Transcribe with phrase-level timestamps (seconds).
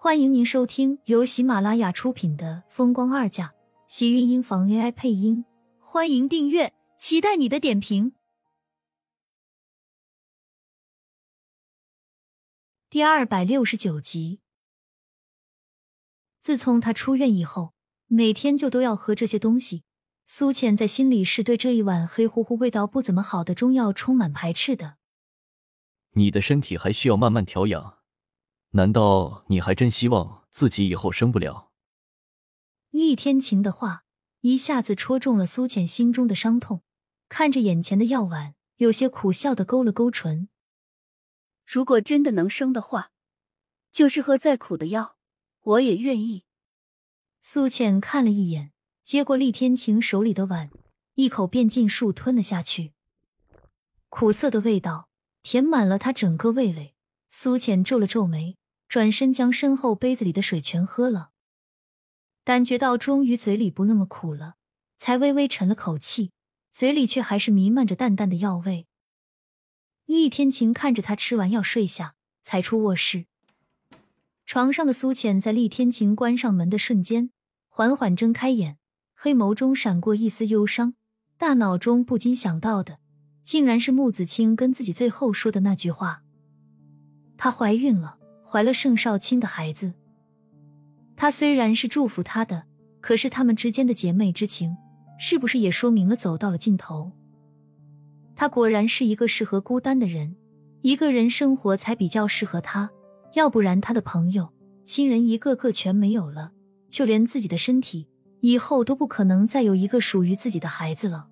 [0.00, 3.46] 欢迎您收听由喜马拉雅出品的《风光二嫁》，
[3.88, 5.44] 喜运音房 AI 配音。
[5.80, 8.12] 欢迎订阅，期待你的点评。
[12.88, 14.38] 第二百六十九集。
[16.38, 17.74] 自从他出院以后，
[18.06, 19.82] 每天就都要喝这些东西。
[20.24, 24.98] 苏浅在心里是对这一碗黑乎乎、味道不怎么好的中药充满排斥的。
[26.12, 27.97] 你的身体还需要慢慢调养，
[28.72, 31.70] 难道你还真希望自己以后生不了？
[32.90, 34.04] 厉天晴的话
[34.40, 36.82] 一下子戳中了苏浅心中的伤痛，
[37.28, 40.48] 看着眼前的药碗，有些苦笑的勾了勾唇。
[41.64, 43.10] 如果真的能生的话，
[43.90, 45.16] 就是喝再苦的药，
[45.60, 46.44] 我也愿意。
[47.40, 48.72] 苏浅看了一眼，
[49.02, 50.70] 接过厉天晴手里的碗，
[51.14, 52.92] 一口便尽数吞了下去，
[54.08, 55.08] 苦涩的味道。
[55.40, 56.94] 填满了他整个味蕾，
[57.28, 58.57] 苏浅皱了皱眉，
[58.88, 61.30] 转身将身后杯子里的水全喝了，
[62.42, 64.54] 感觉到终于嘴里不那么苦了，
[64.96, 66.32] 才微微沉了口气，
[66.72, 68.86] 嘴里却还是弥漫着淡淡的药味。
[70.06, 73.26] 厉天晴看着他吃完药睡下，才出卧室。
[74.46, 77.30] 床上的苏浅在厉天晴关上门的瞬间，
[77.68, 78.78] 缓缓睁开眼，
[79.14, 80.94] 黑眸中闪过一丝忧伤，
[81.36, 83.00] 大脑中不禁想到的。
[83.42, 86.22] 竟然是穆子清跟自己最后说的那句话。
[87.38, 88.17] 她怀孕了，
[88.50, 89.92] 怀了盛少卿的孩子。
[91.14, 92.64] 他虽然是祝福她的，
[93.02, 94.74] 可是他们之间的姐妹之情，
[95.18, 97.12] 是不是也说明了走到了尽头？
[98.34, 100.34] 他果然是一个适合孤单的人，
[100.80, 102.88] 一个人生活才比较适合他。
[103.34, 104.48] 要不然他的朋友、
[104.82, 106.52] 亲人一个个全没有了，
[106.88, 108.08] 就连自己的身体，
[108.40, 111.28] 以后都不可能再有一个属于自己的孩子了。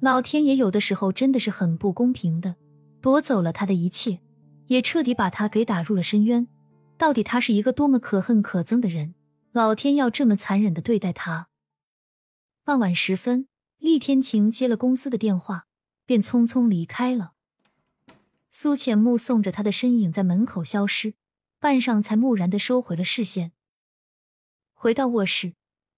[0.00, 2.56] 老天爷有的时候真的是很不公平的，
[3.00, 4.18] 夺走了他的一切，
[4.72, 6.48] 也彻底把他给打入了深渊。
[6.96, 9.14] 到底他是一个多么可恨可憎的人，
[9.52, 11.48] 老天要这么残忍的对待他？
[12.64, 13.48] 傍晚时分，
[13.78, 15.66] 厉天晴接了公司的电话，
[16.06, 17.32] 便匆匆离开了。
[18.48, 21.14] 苏浅目送着他的身影在门口消失，
[21.58, 23.52] 半晌才木然的收回了视线。
[24.72, 25.52] 回到卧室，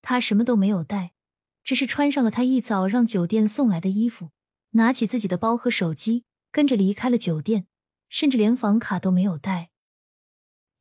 [0.00, 1.12] 他什么都没有带。
[1.64, 4.30] 只是穿上了他一早让酒店送来的衣服，
[4.70, 7.66] 拿起自己的包和手机，跟着离开了酒店，
[8.10, 9.70] 甚至连房卡都没有带。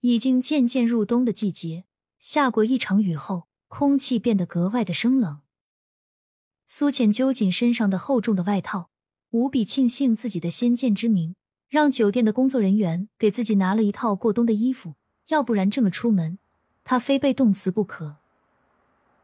[0.02, 1.86] 已经渐渐入冬的季节，
[2.20, 5.40] 下过一场雨后，空气变得格外的生冷。
[6.68, 8.90] 苏浅揪紧身上的厚重的外套，
[9.30, 11.36] 无比庆幸自己的先见之明，
[11.70, 14.96] 让酒店的工作人员给自己拿了一套过冬的衣服，
[15.28, 16.40] 要不然这么出门，
[16.84, 18.18] 他非被冻死不可。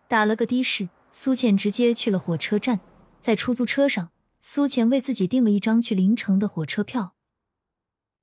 [0.07, 0.87] 打了个的士。
[1.17, 2.81] 苏浅直接去了火车站，
[3.22, 4.11] 在出租车上，
[4.41, 7.15] 苏浅为自己订了一张去临城的火车票。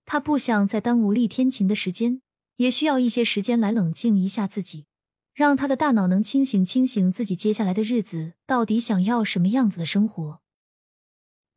[0.05, 2.21] 他不想再耽误厉天晴的时间，
[2.57, 4.87] 也需要一些时间来冷静一下自己，
[5.35, 10.41] 让他的大脑能清醒清醒自己接下来的日子到底想要什么样子的生活。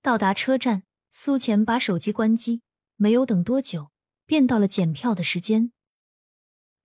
[0.01, 2.61] 到达车站，苏浅把手机关机，
[2.95, 3.89] 没有等多久，
[4.25, 5.71] 便到了检票的时间。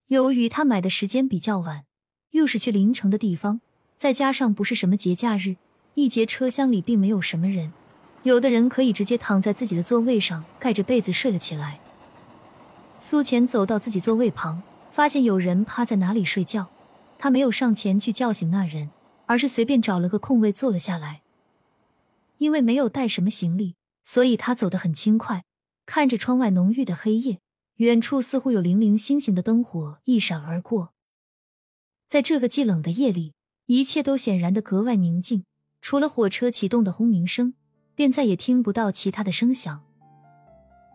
[0.06, 1.84] 由于他买的时间比较晚，
[2.30, 3.60] 又是去临城的地方。
[3.96, 5.56] 再加上不是什么节假日，
[5.92, 7.74] 一节车厢里并没有什么人，
[8.22, 11.80] 有的人可以直接躺在自己的座位上，盖着被子睡了起来。
[12.98, 16.68] 苏浅走到自己座位旁，发现有人趴在哪里睡觉，
[17.18, 18.90] 他没有上前去叫醒那人，
[19.26, 21.22] 而是随便找了个空位坐了下来。
[22.38, 25.44] 因为没有带什么行李，所以他走得很轻快，
[25.86, 27.40] 看着窗外浓郁的黑夜，
[27.76, 30.92] 远处似乎有零零星星的灯火一闪而过。
[32.08, 33.32] 在这个既冷的夜里。
[33.66, 35.44] 一切都显然的格外宁静，
[35.80, 37.54] 除了火车启动的轰鸣声，
[38.00, 39.82] 便再也听不到其他的声响。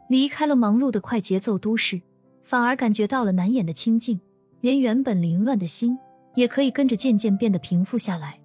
[0.10, 2.02] 离开了忙碌的快节奏都市，
[2.42, 4.20] 反而感觉到了难掩的清静，
[4.60, 6.00] 连原本凌乱的心
[6.34, 8.40] 也可以跟着渐渐变得平复下来。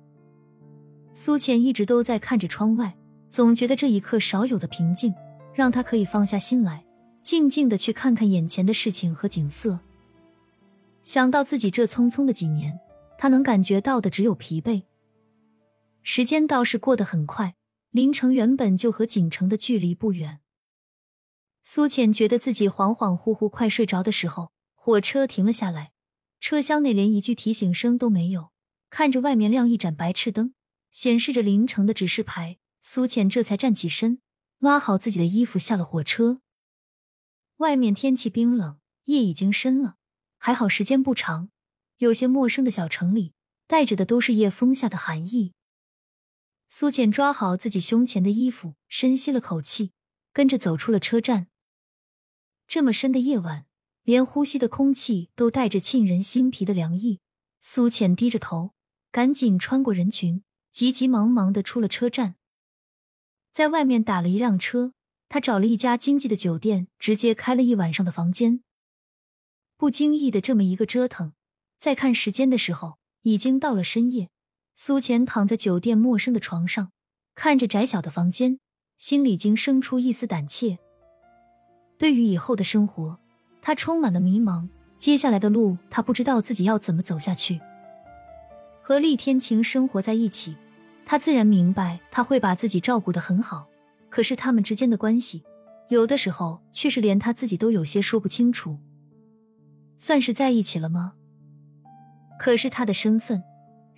[1.14, 2.94] 苏浅一直都在看着窗外，
[3.30, 5.14] 总觉得这一刻少有的平静，
[5.54, 6.84] 让他可以放下心来，
[7.22, 9.78] 静静的去看看眼前的事情和景色。
[11.02, 12.78] 想到自己这匆匆的几年。
[13.16, 14.82] 他能感觉到的只有疲惫。
[16.02, 17.54] 时间倒是过得很快，
[17.90, 20.40] 林城原本就和锦城的距离不远。
[21.62, 25.92] 苏浅觉得自己恍恍惚惚快睡着的时候，火车停了下来，
[26.38, 28.52] 车厢内连一句提醒声都没有。
[28.88, 30.54] 看着外面亮一盏白炽灯，
[30.90, 34.20] 显示着林城的指示牌，苏浅这才站起身，
[34.58, 36.40] 拉好自己的衣服下了火车。
[37.58, 39.96] 外面天气冰冷，夜已经深了，
[40.38, 41.50] 还好时间不长。
[41.98, 43.34] 有些陌生的小城里，
[43.66, 45.52] 带着的都是夜风下的寒意。
[46.72, 49.90] 苏浅抓好自己胸前的衣服，深吸了口气，
[50.32, 51.48] 跟着走出了车站。
[52.68, 53.66] 这么深的夜晚，
[54.04, 57.18] 连呼吸的空气都带着沁人心脾的凉意。
[57.58, 58.70] 苏浅低着头，
[59.10, 62.36] 赶紧穿过人群，急急忙忙的出了车站，
[63.52, 64.92] 在外面打了一辆车。
[65.28, 68.62] 他找了一家经济的酒店，直接开了一晚上的房间。
[69.76, 71.32] 不经意的这么一个折腾，
[71.78, 74.30] 在看时间的时候，已经到了深夜。
[74.82, 76.90] 苏浅躺在酒店陌生的床上，
[77.34, 78.58] 看着窄小的房间，
[78.96, 80.78] 心里竟生出一丝胆怯。
[81.98, 83.18] 对于以后的生活，
[83.60, 84.70] 他充满了迷茫。
[84.96, 87.60] 接下来的路，他不知道自己要怎么走下去。
[88.80, 90.56] 和厉天晴生活在一起，
[91.04, 93.68] 他自然明白他会把自己照顾得很好。
[94.08, 95.44] 可是他们之间的关系，
[95.90, 98.78] 有的时候却是连他自己都有些说不清楚。
[99.98, 101.12] 算是在一起了吗？
[102.38, 103.42] 可是他的身份，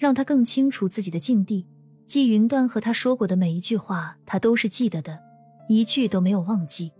[0.03, 1.65] 让他更清楚自己的境地。
[2.05, 5.21] 季云端和他说过的每一句话，他都是记得的，
[5.69, 6.91] 一句都没有忘记。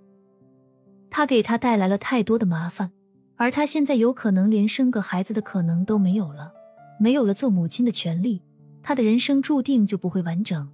[1.11, 2.93] 他给他带来了太多的麻烦，
[3.35, 6.53] 而他现在有可能连生个孩子的可能都没有了，
[7.01, 8.41] 没有了做母亲的权利，
[8.85, 10.71] 他的人生注定就不会完整。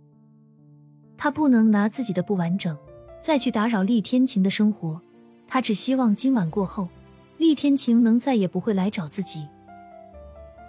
[1.17, 2.77] 他不能拿自己的不完整
[3.23, 5.01] 再去打扰厉天晴的生活，
[5.47, 6.91] 他只希望今晚过后，
[7.39, 9.49] 厉天晴能再也不会来找自己。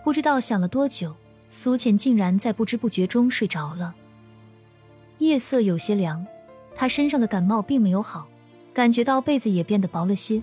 [0.06, 1.14] 不知道想了多久，
[1.50, 3.94] 苏浅竟然在不知不觉中睡着了。
[5.18, 6.26] 夜色有些凉，
[6.74, 8.30] 他身上的感冒并没有好，
[8.74, 10.42] 感觉到被子也变得薄了些，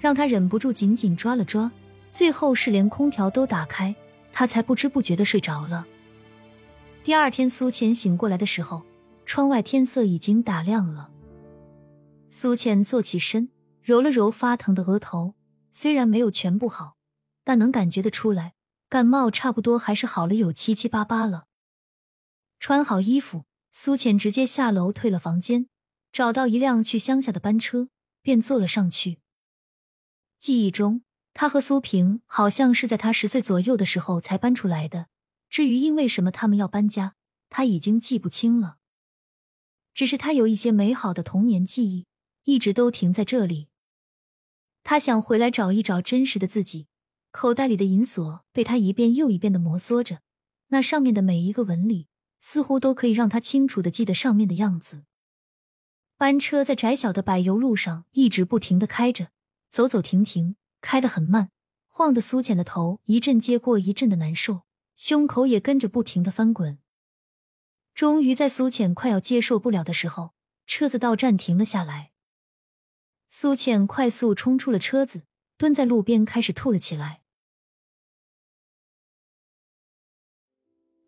[0.00, 1.70] 让他忍不住紧紧抓了抓，
[2.10, 3.94] 最后是连空调都打开，
[4.32, 5.86] 他才不知不觉的睡着了。
[7.04, 8.82] 第二天，苏浅醒过来的时候。
[9.28, 11.10] 窗外天色已经打亮了。
[12.28, 13.48] 苏浅坐起身，
[13.82, 15.34] 揉了揉发疼的额头，
[15.72, 16.94] 虽然没有全部好，
[17.42, 18.52] 但能感觉得出来，
[18.88, 21.46] 感冒差不多还是好了有七七八八了。
[22.60, 25.68] 穿好衣服，苏浅直接下楼退了房间，
[26.12, 27.88] 找到一辆去乡下的班车，
[28.22, 29.18] 便坐了上去。
[30.38, 31.02] 记忆中，
[31.34, 35.08] 他和苏萍好像是在他十岁左右的时候才搬出来的。
[35.50, 37.14] 至于因为什么他们要搬家，
[37.50, 38.78] 他已经记不清了。
[39.94, 42.06] 只是他有一些美好的童年记忆，
[42.44, 43.68] 一直都停在这里。
[44.82, 46.86] 他想回来找一找真实的自己。
[47.36, 50.22] 口袋里的银锁被他一遍又一遍的摩挲着，
[50.68, 52.08] 那上面的每一个纹理，
[52.40, 55.04] 似乎都可以让他清楚的记得上面的样子。
[56.16, 59.32] 班车在窄小的柏油路上一直不停的开着，
[59.68, 61.50] 走走停停，开得很慢，
[61.88, 64.62] 晃得苏浅的头一阵接过一阵的难受，
[64.94, 66.78] 胸口也跟着不停的翻滚。
[67.94, 70.32] 终于在苏浅快要接受不了的时候，
[70.66, 72.12] 车子到站停了下来。
[73.28, 75.24] 苏浅快速冲出了车子，
[75.58, 77.20] 蹲在路边开始吐了起来。